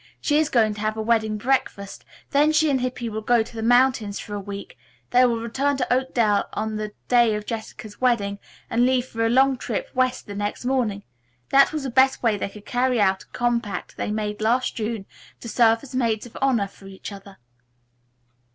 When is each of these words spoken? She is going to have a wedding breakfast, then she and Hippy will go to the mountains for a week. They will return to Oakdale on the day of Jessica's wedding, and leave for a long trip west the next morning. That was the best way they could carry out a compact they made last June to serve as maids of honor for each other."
She 0.19 0.39
is 0.39 0.49
going 0.49 0.73
to 0.73 0.81
have 0.81 0.97
a 0.97 1.01
wedding 1.03 1.37
breakfast, 1.37 2.05
then 2.31 2.51
she 2.53 2.71
and 2.71 2.81
Hippy 2.81 3.07
will 3.07 3.21
go 3.21 3.43
to 3.43 3.55
the 3.55 3.61
mountains 3.61 4.17
for 4.17 4.33
a 4.33 4.39
week. 4.39 4.75
They 5.11 5.23
will 5.25 5.39
return 5.39 5.77
to 5.77 5.93
Oakdale 5.93 6.45
on 6.53 6.77
the 6.77 6.93
day 7.07 7.35
of 7.35 7.45
Jessica's 7.45 8.01
wedding, 8.01 8.39
and 8.67 8.83
leave 8.83 9.05
for 9.05 9.23
a 9.23 9.29
long 9.29 9.57
trip 9.59 9.91
west 9.93 10.25
the 10.25 10.33
next 10.33 10.65
morning. 10.65 11.03
That 11.51 11.71
was 11.71 11.83
the 11.83 11.91
best 11.91 12.23
way 12.23 12.35
they 12.35 12.49
could 12.49 12.65
carry 12.65 12.99
out 12.99 13.21
a 13.21 13.27
compact 13.27 13.95
they 13.95 14.09
made 14.09 14.41
last 14.41 14.75
June 14.75 15.05
to 15.39 15.47
serve 15.47 15.83
as 15.83 15.93
maids 15.93 16.25
of 16.25 16.35
honor 16.41 16.65
for 16.67 16.87
each 16.87 17.11
other." 17.11 17.37